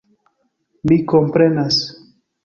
[0.91, 1.77] Mi komprenas.